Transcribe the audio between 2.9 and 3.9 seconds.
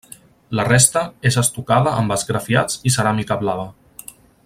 i ceràmica blava.